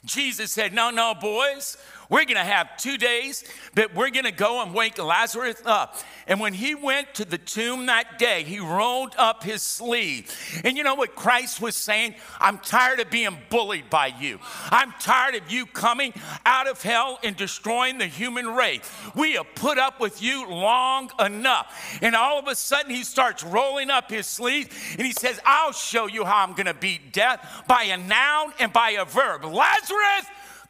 [0.03, 1.77] Jesus said, No, no, boys.
[2.09, 3.43] We're going to have two days,
[3.75, 5.97] but we're going to go and wake Lazarus up.
[6.25, 10.33] And when he went to the tomb that day, he rolled up his sleeve.
[10.63, 12.15] And you know what Christ was saying?
[12.39, 14.39] I'm tired of being bullied by you.
[14.69, 16.13] I'm tired of you coming
[16.45, 18.81] out of hell and destroying the human race.
[19.15, 21.99] We have put up with you long enough.
[22.01, 25.71] And all of a sudden, he starts rolling up his sleeve and he says, I'll
[25.71, 29.43] show you how I'm going to beat death by a noun and by a verb.
[29.43, 30.25] Lazarus,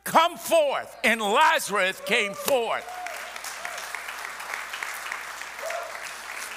[0.07, 0.97] Come forth.
[1.03, 2.85] And Lazarus came forth.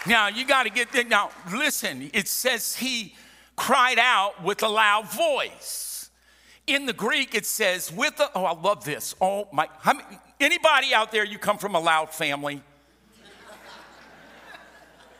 [0.07, 1.03] Now, you got to get there.
[1.03, 3.17] Now, listen, it says he
[3.57, 6.11] cried out with a loud voice.
[6.69, 9.17] In the Greek, it says, with a, oh, I love this.
[9.21, 10.01] Oh, my, many,
[10.39, 12.63] anybody out there, you come from a loud family?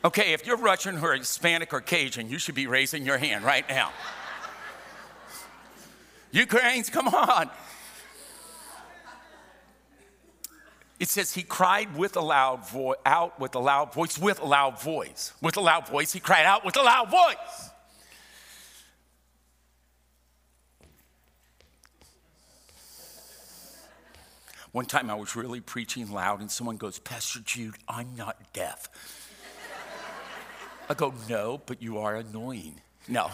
[0.05, 3.67] Okay, if you're Russian or Hispanic or Cajun, you should be raising your hand right
[3.67, 3.91] now.
[6.31, 7.49] Ukrainians, come on.
[11.01, 14.45] It says he cried with a loud voice, out with a loud voice, with a
[14.45, 15.33] loud voice.
[15.41, 17.71] With a loud voice, he cried out with a loud voice.
[24.73, 28.87] One time I was really preaching loud, and someone goes, Pastor Jude, I'm not deaf.
[30.87, 32.79] I go, No, but you are annoying.
[33.07, 33.31] No.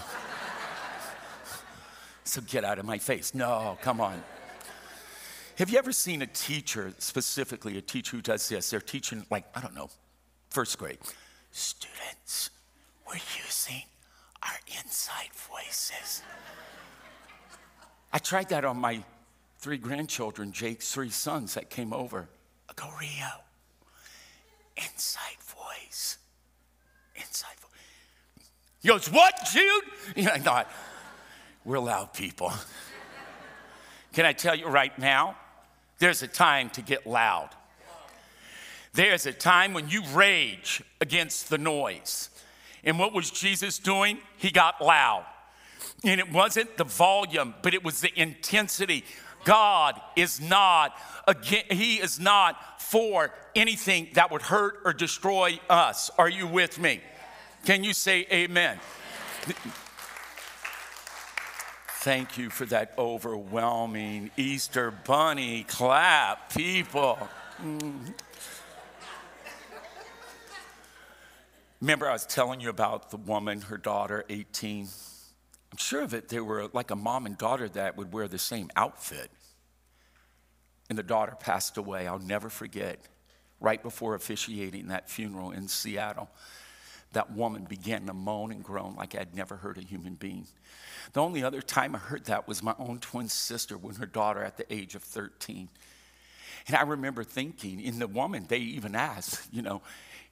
[2.24, 3.36] so get out of my face.
[3.36, 4.24] No, come on.
[5.58, 8.70] Have you ever seen a teacher, specifically a teacher who does this?
[8.70, 9.90] They're teaching, like, I don't know,
[10.52, 11.00] first grade.
[11.50, 12.52] Students,
[13.08, 13.82] we're using
[14.44, 16.22] our inside voices.
[18.14, 19.04] I tried that on my
[19.58, 22.30] three grandchildren, Jake's three sons that came over.
[22.70, 23.10] I go, Rio,
[24.76, 26.20] inside voice.
[27.16, 28.46] Inside voice.
[28.84, 29.84] He goes, What, Jude?
[30.18, 30.72] And I thought,
[31.66, 32.54] We're loud people.
[34.14, 35.36] Can I tell you right now?
[36.00, 37.50] There's a time to get loud.
[38.94, 42.30] There's a time when you rage against the noise.
[42.84, 44.20] And what was Jesus doing?
[44.38, 45.26] He got loud.
[46.04, 49.04] And it wasn't the volume, but it was the intensity.
[49.46, 56.10] God is not again, he is not for anything that would hurt or destroy us.
[56.18, 57.02] Are you with me?
[57.66, 58.80] Can you say amen?
[62.08, 67.20] Thank you for that overwhelming Easter bunny clap, people.
[67.62, 68.14] Mm.
[71.82, 74.88] Remember, I was telling you about the woman, her daughter, 18.
[75.70, 78.70] I'm sure that they were like a mom and daughter that would wear the same
[78.78, 79.30] outfit.
[80.90, 82.08] And the daughter passed away.
[82.08, 83.02] I'll never forget,
[83.60, 86.30] right before officiating that funeral in Seattle,
[87.14, 90.46] that woman began to moan and groan like I'd never heard a human being.
[91.14, 94.44] The only other time I heard that was my own twin sister when her daughter,
[94.44, 95.70] at the age of 13.
[96.68, 99.82] And I remember thinking, in the woman, they even asked, you know,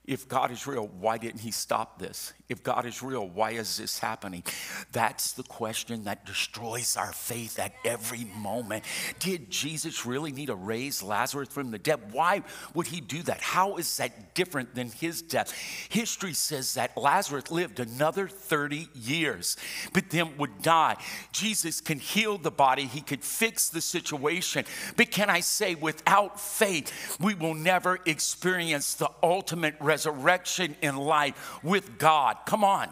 [0.07, 2.33] if God is real, why didn't he stop this?
[2.47, 4.43] If God is real, why is this happening?
[4.91, 8.83] That's the question that destroys our faith at every moment.
[9.19, 12.11] Did Jesus really need to raise Lazarus from the dead?
[12.11, 12.43] Why
[12.75, 13.41] would he do that?
[13.41, 15.51] How is that different than his death?
[15.89, 19.57] History says that Lazarus lived another 30 years,
[19.91, 20.97] but then would die.
[21.31, 24.65] Jesus can heal the body, he could fix the situation.
[24.97, 29.94] But can I say, without faith, we will never experience the ultimate resurrection
[30.81, 32.37] in life with God.
[32.45, 32.89] Come on.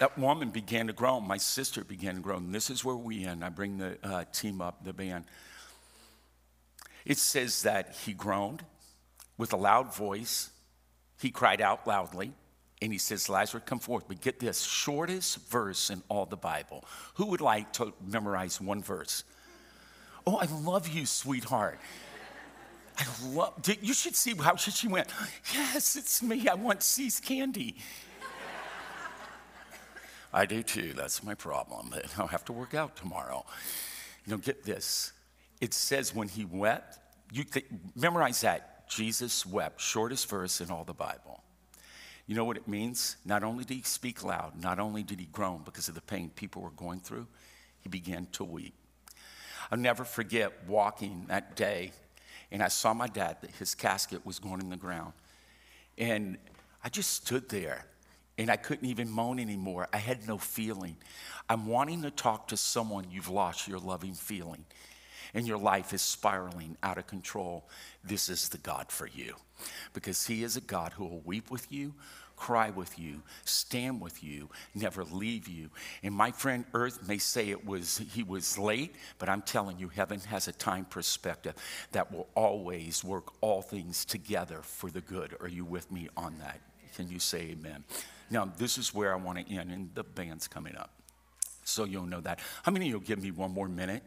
[0.00, 1.26] That woman began to groan.
[1.26, 2.52] My sister began to groan.
[2.52, 3.44] This is where we end.
[3.44, 5.24] I bring the uh, team up, the band.
[7.04, 8.64] It says that he groaned
[9.38, 10.50] with a loud voice.
[11.20, 12.32] He cried out loudly.
[12.82, 14.04] And he says, Lazarus, come forth.
[14.08, 16.84] But get this shortest verse in all the Bible.
[17.14, 19.24] Who would like to memorize one verse?
[20.26, 21.78] Oh, I love you, sweetheart.
[22.96, 25.08] I love, you should see how she went,
[25.52, 26.46] Yes, it's me.
[26.48, 27.76] I want See's candy.
[30.32, 30.92] I do too.
[30.94, 31.94] That's my problem.
[32.18, 33.44] I'll have to work out tomorrow.
[34.26, 35.12] You know, get this.
[35.60, 36.98] It says when he wept,
[37.32, 38.88] you th- memorize that.
[38.88, 41.42] Jesus wept, shortest verse in all the Bible.
[42.26, 43.16] You know what it means?
[43.24, 46.30] Not only did he speak loud, not only did he groan because of the pain
[46.34, 47.26] people were going through,
[47.80, 48.74] he began to weep.
[49.74, 51.90] I'll never forget walking that day,
[52.52, 55.14] and I saw my dad, that his casket was going in the ground.
[55.98, 56.38] And
[56.84, 57.84] I just stood there,
[58.38, 59.88] and I couldn't even moan anymore.
[59.92, 60.96] I had no feeling.
[61.48, 64.64] I'm wanting to talk to someone you've lost your loving feeling,
[65.34, 67.64] and your life is spiraling out of control.
[68.04, 69.34] This is the God for you,
[69.92, 71.94] because He is a God who will weep with you,
[72.36, 75.70] cry with you, stand with you, never leave you.
[76.02, 79.88] And my friend Earth may say it was he was late, but I'm telling you,
[79.88, 81.54] heaven has a time perspective
[81.92, 85.36] that will always work all things together for the good.
[85.40, 86.60] Are you with me on that?
[86.96, 87.84] Can you say amen?
[88.30, 90.90] Now, this is where I want to end, and the band's coming up.
[91.64, 92.40] So you'll know that.
[92.62, 94.02] How many of you will give me one more minute?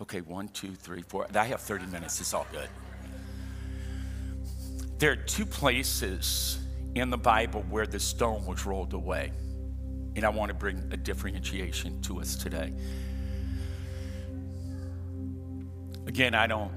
[0.00, 1.26] Okay, one, two, three, four.
[1.34, 2.20] I have 30 minutes.
[2.20, 2.68] It's all good.
[4.98, 6.58] There are two places
[6.94, 9.32] in the Bible where the stone was rolled away.
[10.16, 12.72] And I want to bring a differentiation to us today.
[16.06, 16.72] Again, I don't,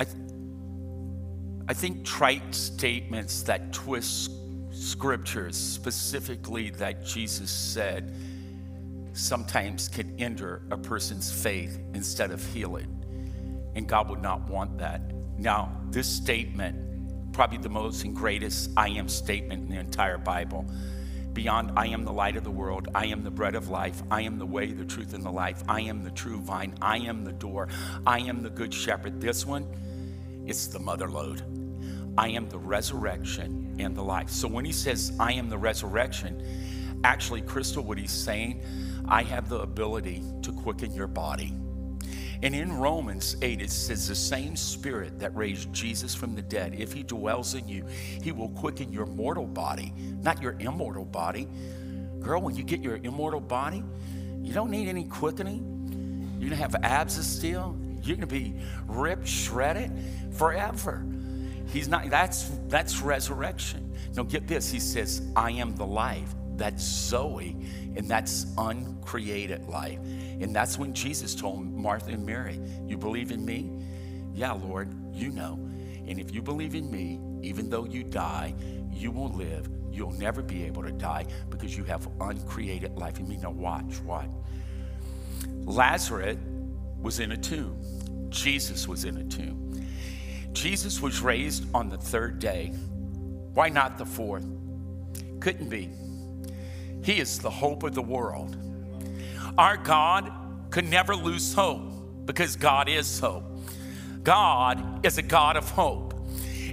[0.00, 0.16] I, th-
[1.68, 4.30] I think trite statements that twist
[4.72, 8.14] scriptures, specifically that Jesus said,
[9.12, 12.86] sometimes can injure a person's faith instead of heal it.
[13.74, 15.00] And God would not want that.
[15.38, 16.85] Now, this statement
[17.36, 20.64] probably the most and greatest I am statement in the entire Bible.
[21.34, 22.88] Beyond, I am the light of the world.
[22.94, 24.02] I am the bread of life.
[24.10, 25.62] I am the way, the truth, and the life.
[25.68, 26.74] I am the true vine.
[26.80, 27.68] I am the door.
[28.06, 29.20] I am the good shepherd.
[29.20, 29.66] This one,
[30.46, 31.42] it's the mother lode.
[32.16, 34.30] I am the resurrection and the life.
[34.30, 38.62] So when he says, I am the resurrection, actually, Crystal, what he's saying,
[39.06, 41.52] I have the ability to quicken your body.
[42.42, 46.74] And in Romans 8, it says, The same spirit that raised Jesus from the dead,
[46.74, 47.86] if he dwells in you,
[48.22, 51.48] he will quicken your mortal body, not your immortal body.
[52.20, 53.82] Girl, when you get your immortal body,
[54.42, 56.36] you don't need any quickening.
[56.38, 57.76] You're gonna have abs of steel.
[58.02, 58.54] You're gonna be
[58.86, 59.92] ripped, shredded
[60.32, 61.04] forever.
[61.68, 63.92] He's not, that's, that's resurrection.
[64.14, 64.70] Now get this.
[64.70, 66.34] He says, I am the life.
[66.56, 67.56] That's Zoe,
[67.96, 69.98] and that's uncreated life.
[70.40, 73.70] And that's when Jesus told Martha and Mary, You believe in me?
[74.34, 75.54] Yeah, Lord, you know.
[76.06, 78.54] And if you believe in me, even though you die,
[78.92, 79.68] you will live.
[79.90, 83.18] You'll never be able to die because you have uncreated life.
[83.18, 84.26] You mean, now watch, what?
[85.64, 86.36] Lazarus
[87.00, 87.80] was in a tomb.
[88.28, 89.86] Jesus was in a tomb.
[90.52, 92.72] Jesus was raised on the third day.
[93.54, 94.46] Why not the fourth?
[95.40, 95.90] Couldn't be.
[97.02, 98.56] He is the hope of the world.
[99.58, 100.32] Our God
[100.70, 103.44] could never lose hope because God is hope.
[104.22, 106.14] God is a God of hope.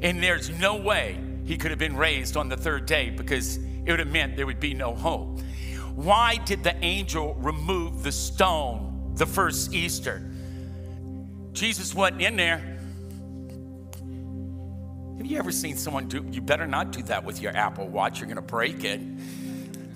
[0.02, 3.88] And there's no way he could have been raised on the third day because it
[3.88, 5.40] would have meant there would be no hope.
[5.96, 10.30] Why did the angel remove the stone the first Easter?
[11.54, 12.58] Jesus wasn't in there.
[15.18, 16.26] Have you ever seen someone do?
[16.32, 18.20] You better not do that with your Apple Watch.
[18.20, 19.00] You're going to break it.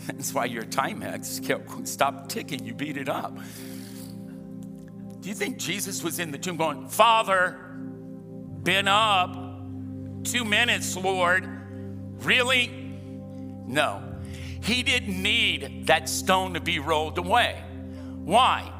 [0.15, 2.63] That's why your Timex kept stop ticking.
[2.63, 3.37] You beat it up.
[5.19, 7.59] Do you think Jesus was in the tomb going, Father,
[8.63, 9.35] been up
[10.23, 11.45] two minutes, Lord?
[12.23, 12.67] Really?
[13.67, 14.01] No.
[14.63, 17.61] He didn't need that stone to be rolled away.
[18.23, 18.71] Why?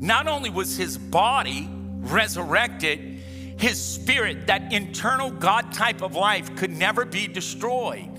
[0.00, 2.98] Not only was his body resurrected,
[3.58, 8.11] his spirit, that internal God type of life, could never be destroyed.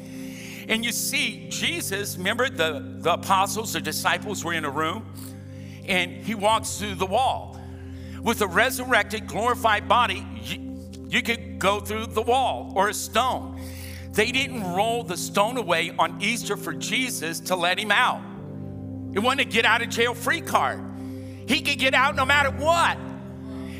[0.67, 5.05] And you see, Jesus, remember the, the apostles, the disciples were in a room,
[5.87, 7.59] and he walks through the wall.
[8.21, 13.59] With a resurrected, glorified body, you, you could go through the wall or a stone.
[14.11, 18.21] They didn't roll the stone away on Easter for Jesus to let him out.
[19.13, 20.81] It wasn't a get out of jail free card.
[21.47, 22.97] He could get out no matter what.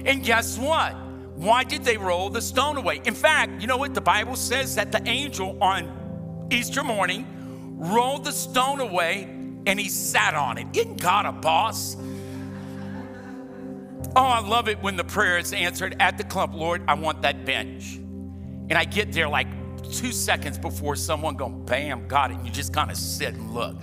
[0.06, 0.94] And guess what?
[1.36, 3.02] Why did they roll the stone away?
[3.06, 4.76] In fact, you know what the Bible says?
[4.76, 6.03] That the angel on
[6.54, 7.26] Easter morning
[7.80, 9.24] rolled the stone away
[9.66, 10.68] and he sat on it.
[10.74, 11.98] Isn't God a boss?
[14.16, 17.24] Oh, I love it when the prayer is answered at the clump, Lord, I want
[17.24, 17.96] that bench.
[17.96, 19.48] And I get there like
[19.92, 22.38] two seconds before someone go, bam, got it.
[22.38, 23.76] And you just kind of sit and look.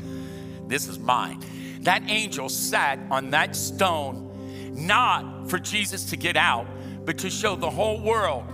[0.68, 1.42] This is mine.
[1.80, 4.28] That angel sat on that stone
[4.74, 6.66] not for Jesus to get out,
[7.04, 8.44] but to show the whole world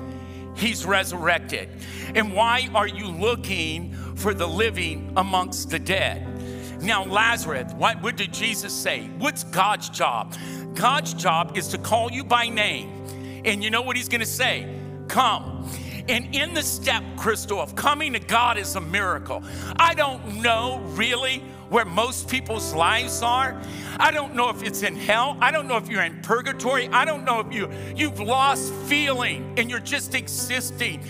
[0.56, 1.68] he's resurrected.
[2.14, 6.82] And why are you looking for the living amongst the dead?
[6.82, 9.06] Now, Lazarus, what, what did Jesus say?
[9.18, 10.34] What's God's job?
[10.74, 13.42] God's job is to call you by name.
[13.44, 14.68] And you know what he's gonna say?
[15.08, 15.70] Come.
[16.08, 19.42] And in the step, Crystal, of coming to God is a miracle.
[19.76, 23.60] I don't know really where most people's lives are.
[23.98, 25.36] I don't know if it's in hell.
[25.40, 26.88] I don't know if you're in purgatory.
[26.88, 31.02] I don't know if you you've lost feeling and you're just existing.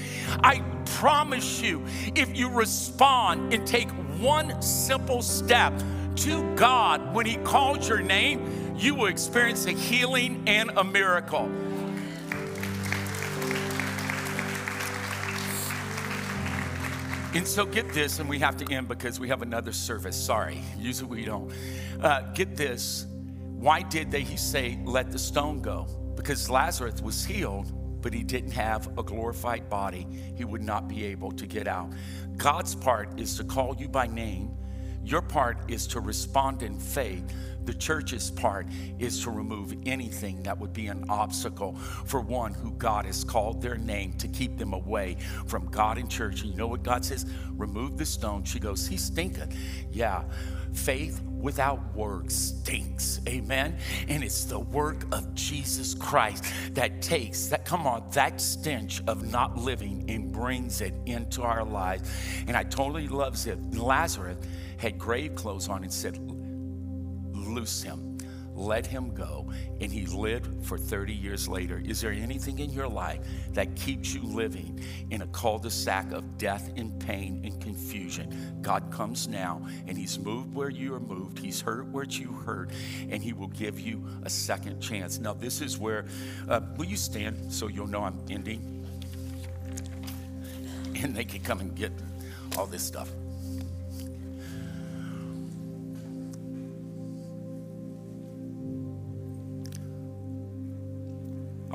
[0.42, 1.84] I promise you,
[2.14, 5.72] if you respond and take one simple step
[6.16, 11.50] to God when he calls your name, you will experience a healing and a miracle.
[17.37, 20.16] And so get this, and we have to end because we have another service.
[20.16, 21.53] Sorry, usually we don't.
[22.01, 23.07] Uh, get this.
[23.11, 25.87] Why did they he say, let the stone go?
[26.16, 30.07] Because Lazarus was healed, but he didn't have a glorified body.
[30.34, 31.93] He would not be able to get out.
[32.39, 34.57] God's part is to call you by name.
[35.05, 37.34] Your part is to respond in faith
[37.66, 38.66] the church's part
[38.98, 43.60] is to remove anything that would be an obstacle for one who God has called
[43.60, 46.42] their name to keep them away from God and church.
[46.42, 47.26] And you know what God says?
[47.52, 48.44] Remove the stone.
[48.44, 49.54] She goes, He stinketh.
[49.90, 50.24] Yeah,
[50.72, 53.20] faith without works stinks.
[53.28, 53.76] Amen.
[54.08, 59.30] And it's the work of Jesus Christ that takes that, come on, that stench of
[59.30, 62.10] not living and brings it into our lives.
[62.46, 63.58] And I totally loves it.
[63.74, 64.38] Lazarus
[64.78, 66.18] had grave clothes on and said,
[67.57, 68.18] loose him,
[68.54, 69.50] let him go,
[69.80, 71.82] and he lived for 30 years later.
[71.84, 73.20] Is there anything in your life
[73.52, 74.78] that keeps you living
[75.11, 78.59] in a cul de sac of death and pain and confusion?
[78.61, 82.70] God comes now, and he's moved where you are moved, he's hurt where you hurt,
[83.09, 85.18] and he will give you a second chance.
[85.18, 86.04] Now, this is where,
[86.48, 88.72] uh, will you stand so you'll know I'm ending?
[91.02, 91.92] And they can come and get
[92.57, 93.11] all this stuff.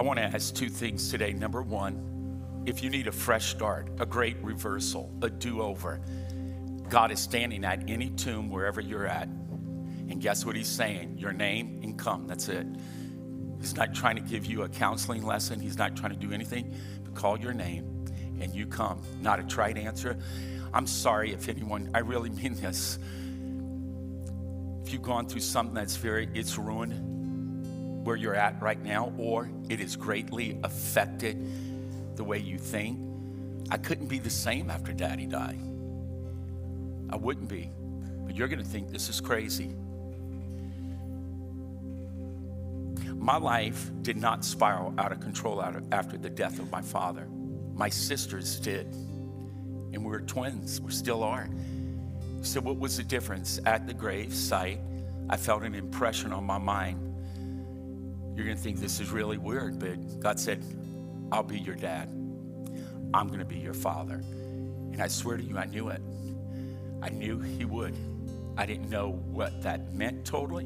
[0.01, 1.31] I want to ask two things today.
[1.31, 6.01] Number one, if you need a fresh start, a great reversal, a do over,
[6.89, 9.27] God is standing at any tomb wherever you're at.
[9.27, 11.19] And guess what He's saying?
[11.19, 12.25] Your name and come.
[12.25, 12.65] That's it.
[13.59, 16.75] He's not trying to give you a counseling lesson, He's not trying to do anything
[17.03, 18.07] but call your name
[18.41, 19.03] and you come.
[19.21, 20.17] Not a trite answer.
[20.73, 22.97] I'm sorry if anyone, I really mean this.
[24.83, 27.10] If you've gone through something that's very, it's ruined
[28.03, 31.37] where you're at right now, or it has greatly affected
[32.15, 32.99] the way you think,
[33.69, 35.59] I couldn't be the same after daddy died.
[37.09, 37.69] I wouldn't be.
[38.25, 39.75] But you're going to think this is crazy.
[43.15, 47.27] My life did not spiral out of control after the death of my father.
[47.73, 48.87] My sisters did.
[49.93, 50.81] And we were twins.
[50.81, 51.49] We still are.
[52.41, 53.59] So, what was the difference?
[53.65, 54.79] At the grave site,
[55.29, 57.10] I felt an impression on my mind.
[58.35, 60.63] You're going to think this is really weird, but God said,
[61.31, 62.09] I'll be your dad.
[63.13, 64.15] I'm going to be your father.
[64.15, 66.01] And I swear to you, I knew it.
[67.01, 67.95] I knew He would.
[68.57, 70.65] I didn't know what that meant totally,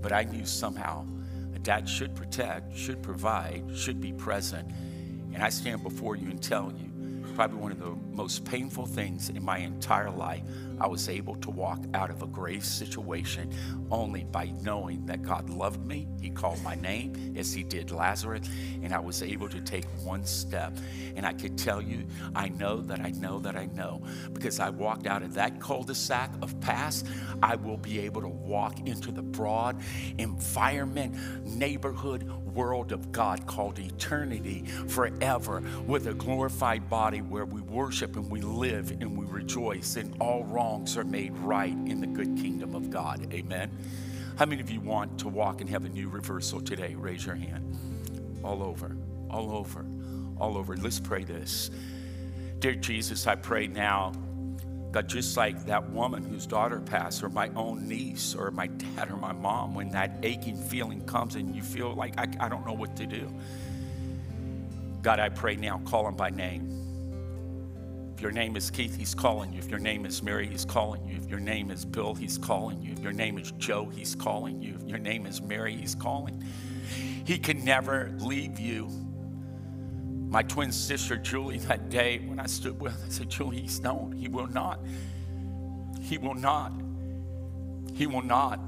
[0.00, 1.06] but I knew somehow
[1.54, 4.70] a dad should protect, should provide, should be present.
[5.32, 6.83] And I stand before you and tell you,
[7.34, 10.42] probably one of the most painful things in my entire life.
[10.80, 13.52] I was able to walk out of a grave situation
[13.90, 16.06] only by knowing that God loved me.
[16.20, 18.48] He called my name as He did Lazarus,
[18.82, 20.76] and I was able to take one step.
[21.16, 24.70] And I could tell you, I know that I know that I know because I
[24.70, 27.06] walked out of that cul de sac of past.
[27.42, 29.80] I will be able to walk into the broad
[30.18, 38.16] environment, neighborhood, world of God called eternity forever with a glorified body where we worship
[38.16, 42.36] and we live and we rejoice and all wrongs are made right in the good
[42.36, 43.32] kingdom of God.
[43.32, 43.70] Amen.
[44.36, 46.94] How many of you want to walk and have a new reversal today?
[46.94, 47.76] Raise your hand.
[48.42, 48.96] All over,
[49.30, 49.86] all over,
[50.38, 50.76] all over.
[50.76, 51.70] Let's pray this.
[52.58, 54.12] Dear Jesus, I pray now
[54.94, 59.10] God, just like that woman whose daughter passed, or my own niece, or my dad,
[59.10, 62.64] or my mom, when that aching feeling comes and you feel like, I, I don't
[62.64, 63.28] know what to do.
[65.02, 68.12] God, I pray now, call him by name.
[68.14, 69.58] If your name is Keith, he's calling you.
[69.58, 71.16] If your name is Mary, he's calling you.
[71.16, 72.92] If your name is Bill, he's calling you.
[72.92, 74.76] If your name is Joe, he's calling you.
[74.80, 76.40] If your name is Mary, he's calling.
[77.24, 78.88] He can never leave you
[80.34, 84.10] my twin sister Julie that day when I stood with, I said, Julie, he's known.
[84.10, 84.80] He will not.
[86.00, 86.72] He will not.
[87.94, 88.58] He will not.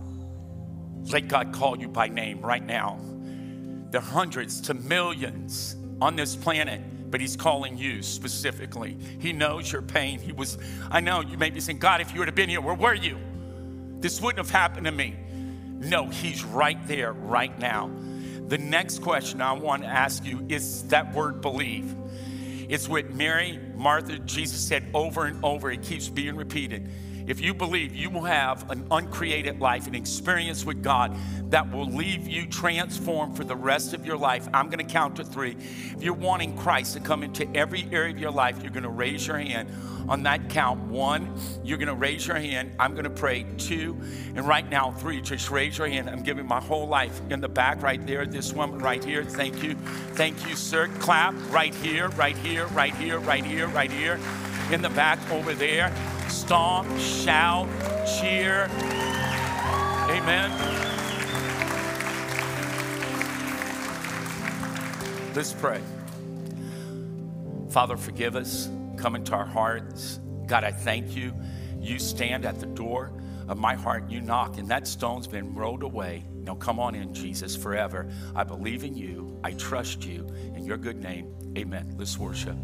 [1.10, 3.00] Let God call you by name right now.
[3.90, 8.96] There are hundreds to millions on this planet, but He's calling you specifically.
[9.18, 10.20] He knows your pain.
[10.20, 10.58] He was,
[10.88, 12.94] I know you may be saying, God, if you would have been here, where were
[12.94, 13.18] you?
[13.98, 15.16] This wouldn't have happened to me.
[15.80, 17.90] No, He's right there, right now.
[18.48, 21.94] The next question I want to ask you is that word believe.
[22.68, 25.70] It's what Mary, Martha, Jesus said over and over.
[25.70, 26.88] It keeps being repeated.
[27.26, 31.16] If you believe, you will have an uncreated life, an experience with God
[31.50, 34.48] that will leave you transformed for the rest of your life.
[34.54, 35.56] I'm going to count to three.
[35.96, 38.88] If you're wanting Christ to come into every area of your life, you're going to
[38.88, 39.68] raise your hand
[40.08, 40.80] on that count.
[40.88, 42.72] One, you're going to raise your hand.
[42.78, 43.44] I'm going to pray.
[43.58, 43.96] Two,
[44.34, 46.08] and right now, three, just raise your hand.
[46.08, 48.26] I'm giving my whole life in the back right there.
[48.26, 49.24] This woman right here.
[49.24, 49.74] Thank you.
[50.14, 50.88] Thank you, sir.
[51.00, 54.20] Clap right here, right here, right here, right here, right here.
[54.72, 55.94] In the back over there.
[56.28, 57.68] Stomp, shout,
[58.18, 58.68] cheer.
[60.10, 60.50] Amen.
[65.34, 65.80] Let's pray.
[67.68, 70.20] Father, forgive us come into our hearts.
[70.46, 71.32] God, I thank you.
[71.78, 73.12] You stand at the door
[73.48, 76.24] of my heart, you knock, and that stone's been rolled away.
[76.34, 78.10] Now come on in, Jesus, forever.
[78.34, 79.38] I believe in you.
[79.44, 80.26] I trust you.
[80.54, 81.94] In your good name, amen.
[81.96, 82.56] Let's worship.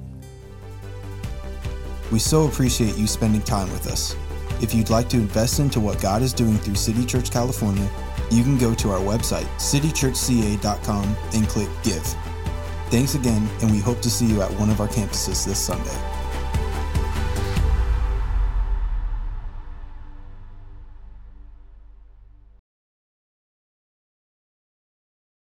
[2.10, 4.16] We so appreciate you spending time with us.
[4.60, 7.88] If you'd like to invest into what God is doing through City Church California,
[8.30, 12.02] you can go to our website, citychurchca.com, and click Give.
[12.90, 16.21] Thanks again, and we hope to see you at one of our campuses this Sunday.